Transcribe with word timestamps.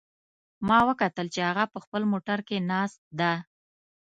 ما 0.67 0.79
وکتل 0.89 1.27
چې 1.33 1.39
هغه 1.49 1.63
په 1.73 1.77
خپل 1.83 2.01
موټر 2.11 2.39
کې 2.47 2.57
ناست 2.71 2.99
ده 3.19 3.33